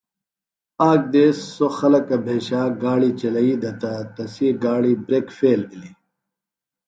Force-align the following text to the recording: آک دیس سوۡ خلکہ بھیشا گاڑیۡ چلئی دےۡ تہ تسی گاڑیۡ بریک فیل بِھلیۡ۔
آک 0.89 1.01
دیس 1.13 1.37
سوۡ 1.55 1.71
خلکہ 1.77 2.17
بھیشا 2.25 2.61
گاڑیۡ 2.83 3.15
چلئی 3.19 3.53
دےۡ 3.61 3.75
تہ 3.81 3.91
تسی 4.15 4.47
گاڑیۡ 4.63 4.99
بریک 5.05 5.27
فیل 5.37 5.61
بِھلیۡ۔ 5.69 5.95